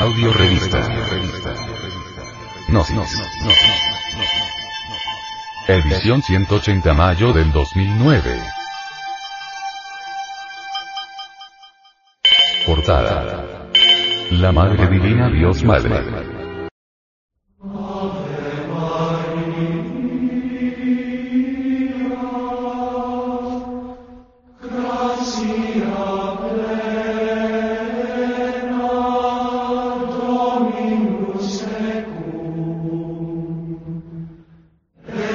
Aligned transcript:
Audio 0.00 0.32
revista. 0.32 0.80
Gnosis. 2.68 3.22
Edición 5.68 6.22
180 6.22 6.94
mayo 6.94 7.34
del 7.34 7.52
2009. 7.52 8.42
Portada. 12.64 13.68
La 14.30 14.52
Madre 14.52 14.86
Divina 14.86 15.28
Dios 15.28 15.62
Madre. 15.64 16.29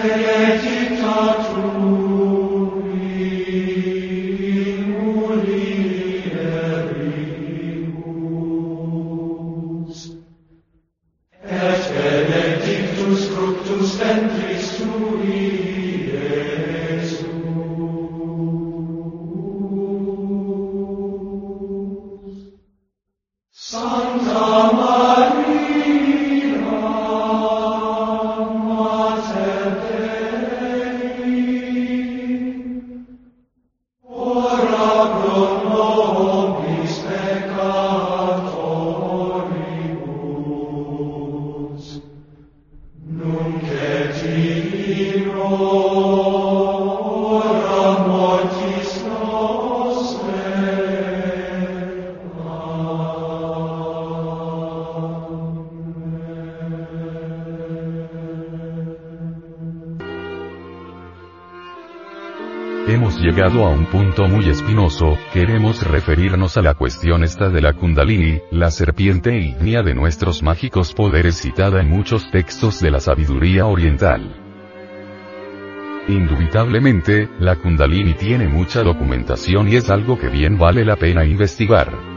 Benedicta 0.05 1.55
Hemos 62.95 63.19
llegado 63.19 63.65
a 63.65 63.71
un 63.71 63.88
punto 63.88 64.25
muy 64.29 64.47
espinoso, 64.47 65.17
queremos 65.33 65.85
referirnos 65.85 66.55
a 66.55 66.61
la 66.61 66.75
cuestión 66.75 67.25
esta 67.25 67.49
de 67.49 67.61
la 67.61 67.73
Kundalini, 67.73 68.39
la 68.51 68.71
serpiente 68.71 69.38
ígnea 69.38 69.83
de 69.83 69.93
nuestros 69.93 70.41
mágicos 70.41 70.93
poderes 70.93 71.35
citada 71.35 71.81
en 71.81 71.89
muchos 71.89 72.31
textos 72.31 72.79
de 72.79 72.91
la 72.91 73.01
sabiduría 73.01 73.66
oriental. 73.66 74.33
Indubitablemente, 76.07 77.27
la 77.38 77.57
Kundalini 77.57 78.13
tiene 78.13 78.47
mucha 78.47 78.81
documentación 78.81 79.67
y 79.67 79.75
es 79.75 79.89
algo 79.89 80.17
que 80.17 80.29
bien 80.29 80.57
vale 80.57 80.85
la 80.85 80.95
pena 80.95 81.25
investigar. 81.25 82.14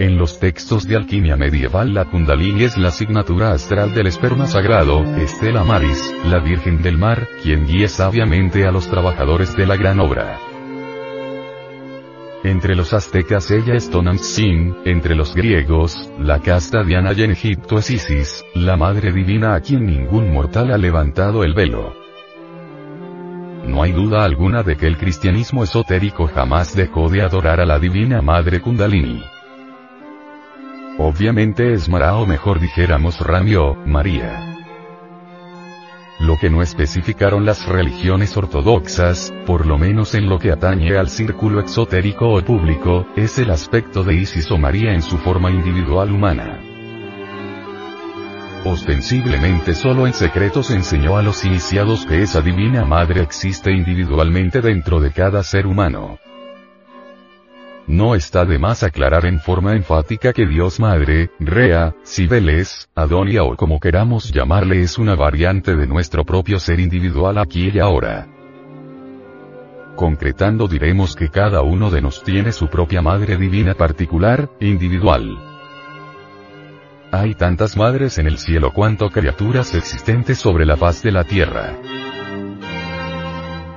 En 0.00 0.16
los 0.16 0.40
textos 0.40 0.88
de 0.88 0.96
alquimia 0.96 1.36
medieval 1.36 1.92
la 1.92 2.06
Kundalini 2.06 2.64
es 2.64 2.78
la 2.78 2.88
asignatura 2.88 3.52
astral 3.52 3.92
del 3.92 4.06
esperma 4.06 4.46
sagrado, 4.46 5.04
Estela 5.16 5.62
Maris, 5.62 6.14
la 6.24 6.38
Virgen 6.38 6.80
del 6.80 6.96
Mar, 6.96 7.28
quien 7.42 7.66
guía 7.66 7.86
sabiamente 7.86 8.66
a 8.66 8.72
los 8.72 8.88
trabajadores 8.88 9.54
de 9.54 9.66
la 9.66 9.76
gran 9.76 10.00
obra. 10.00 10.38
Entre 12.44 12.74
los 12.74 12.94
aztecas 12.94 13.50
ella 13.50 13.74
es 13.74 13.90
Tonantzin, 13.90 14.74
entre 14.86 15.14
los 15.14 15.34
griegos, 15.34 16.10
la 16.18 16.38
casta 16.38 16.82
Diana 16.82 17.12
y 17.12 17.22
en 17.24 17.32
Egipto 17.32 17.76
es 17.76 17.90
Isis, 17.90 18.42
la 18.54 18.78
Madre 18.78 19.12
Divina 19.12 19.54
a 19.54 19.60
quien 19.60 19.84
ningún 19.84 20.32
mortal 20.32 20.72
ha 20.72 20.78
levantado 20.78 21.44
el 21.44 21.52
velo. 21.52 21.92
No 23.66 23.82
hay 23.82 23.92
duda 23.92 24.24
alguna 24.24 24.62
de 24.62 24.78
que 24.78 24.86
el 24.86 24.96
cristianismo 24.96 25.62
esotérico 25.62 26.26
jamás 26.26 26.74
dejó 26.74 27.10
de 27.10 27.20
adorar 27.20 27.60
a 27.60 27.66
la 27.66 27.78
Divina 27.78 28.22
Madre 28.22 28.62
Kundalini. 28.62 29.22
Obviamente 31.02 31.72
es 31.72 31.88
Mara 31.88 32.14
o 32.16 32.26
mejor 32.26 32.60
dijéramos 32.60 33.20
Ramio, 33.20 33.74
María. 33.86 34.54
Lo 36.18 36.36
que 36.36 36.50
no 36.50 36.60
especificaron 36.60 37.46
las 37.46 37.66
religiones 37.66 38.36
ortodoxas, 38.36 39.32
por 39.46 39.64
lo 39.64 39.78
menos 39.78 40.14
en 40.14 40.28
lo 40.28 40.38
que 40.38 40.52
atañe 40.52 40.98
al 40.98 41.08
círculo 41.08 41.58
exotérico 41.58 42.28
o 42.28 42.44
público, 42.44 43.06
es 43.16 43.38
el 43.38 43.50
aspecto 43.50 44.04
de 44.04 44.16
Isis 44.16 44.50
o 44.50 44.58
María 44.58 44.92
en 44.92 45.00
su 45.00 45.16
forma 45.16 45.50
individual 45.50 46.12
humana. 46.12 46.60
Ostensiblemente 48.66 49.74
solo 49.74 50.06
en 50.06 50.12
secreto 50.12 50.62
se 50.62 50.74
enseñó 50.74 51.16
a 51.16 51.22
los 51.22 51.46
iniciados 51.46 52.04
que 52.04 52.20
esa 52.20 52.42
divina 52.42 52.84
madre 52.84 53.22
existe 53.22 53.72
individualmente 53.72 54.60
dentro 54.60 55.00
de 55.00 55.12
cada 55.12 55.42
ser 55.44 55.66
humano. 55.66 56.18
No 57.90 58.14
está 58.14 58.44
de 58.44 58.56
más 58.56 58.84
aclarar 58.84 59.26
en 59.26 59.40
forma 59.40 59.74
enfática 59.74 60.32
que 60.32 60.46
Dios 60.46 60.78
Madre, 60.78 61.32
Rea, 61.40 61.92
Cibeles, 62.06 62.88
Adonia 62.94 63.42
o 63.42 63.56
como 63.56 63.80
queramos 63.80 64.30
llamarle 64.30 64.80
es 64.80 64.96
una 64.96 65.16
variante 65.16 65.74
de 65.74 65.88
nuestro 65.88 66.24
propio 66.24 66.60
ser 66.60 66.78
individual 66.78 67.36
aquí 67.36 67.68
y 67.74 67.80
ahora. 67.80 68.28
Concretando 69.96 70.68
diremos 70.68 71.16
que 71.16 71.30
cada 71.30 71.62
uno 71.62 71.90
de 71.90 72.00
nos 72.00 72.22
tiene 72.22 72.52
su 72.52 72.68
propia 72.68 73.02
Madre 73.02 73.36
Divina 73.36 73.74
particular, 73.74 74.48
individual. 74.60 75.36
Hay 77.10 77.34
tantas 77.34 77.76
madres 77.76 78.18
en 78.18 78.28
el 78.28 78.38
cielo 78.38 78.72
cuanto 78.72 79.10
criaturas 79.10 79.74
existentes 79.74 80.38
sobre 80.38 80.64
la 80.64 80.76
faz 80.76 81.02
de 81.02 81.10
la 81.10 81.24
tierra. 81.24 81.72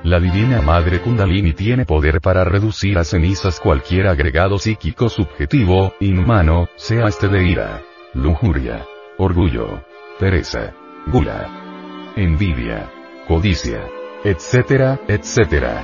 La 0.04 0.20
Divina 0.20 0.60
Madre 0.60 1.00
Kundalini 1.00 1.54
tiene 1.54 1.86
poder 1.86 2.20
para 2.20 2.44
reducir 2.44 2.98
a 2.98 3.04
cenizas 3.04 3.58
cualquier 3.58 4.06
agregado 4.06 4.58
psíquico 4.58 5.08
subjetivo, 5.08 5.94
inhumano, 5.98 6.68
sea 6.76 7.06
este 7.06 7.26
de 7.26 7.48
ira, 7.48 7.82
lujuria, 8.12 8.84
orgullo, 9.16 9.82
pereza, 10.20 10.74
gula, 11.06 12.12
envidia, 12.16 12.92
codicia, 13.26 13.80
etcétera, 14.22 15.00
etcétera. 15.08 15.82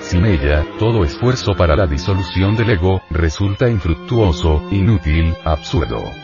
Sin 0.00 0.26
ella, 0.26 0.66
todo 0.78 1.02
esfuerzo 1.02 1.54
para 1.54 1.74
la 1.74 1.86
disolución 1.86 2.56
del 2.56 2.68
ego, 2.68 3.00
resulta 3.08 3.70
infructuoso, 3.70 4.68
inútil, 4.70 5.34
absurdo. 5.46 6.23